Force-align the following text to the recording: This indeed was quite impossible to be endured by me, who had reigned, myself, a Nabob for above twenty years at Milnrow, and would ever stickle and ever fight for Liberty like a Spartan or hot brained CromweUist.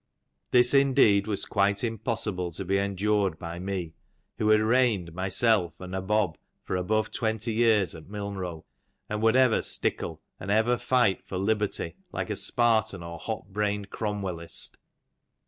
This 0.49 0.73
indeed 0.73 1.27
was 1.27 1.45
quite 1.45 1.83
impossible 1.83 2.49
to 2.53 2.65
be 2.65 2.79
endured 2.79 3.37
by 3.37 3.59
me, 3.59 3.93
who 4.39 4.49
had 4.49 4.59
reigned, 4.61 5.13
myself, 5.13 5.73
a 5.79 5.85
Nabob 5.85 6.39
for 6.63 6.75
above 6.75 7.11
twenty 7.11 7.53
years 7.53 7.93
at 7.93 8.07
Milnrow, 8.09 8.63
and 9.07 9.21
would 9.21 9.35
ever 9.35 9.61
stickle 9.61 10.19
and 10.39 10.49
ever 10.49 10.79
fight 10.79 11.21
for 11.23 11.37
Liberty 11.37 11.97
like 12.11 12.31
a 12.31 12.35
Spartan 12.35 13.03
or 13.03 13.19
hot 13.19 13.53
brained 13.53 13.91
CromweUist. 13.91 14.71